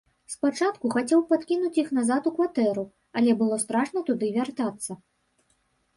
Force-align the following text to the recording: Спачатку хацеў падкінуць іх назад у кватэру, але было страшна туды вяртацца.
Спачатку 0.35 0.85
хацеў 0.93 1.19
падкінуць 1.31 1.77
іх 1.83 1.91
назад 1.99 2.31
у 2.31 2.35
кватэру, 2.39 2.87
але 3.21 3.31
было 3.43 3.55
страшна 3.67 3.99
туды 4.11 4.27
вяртацца. 4.39 4.91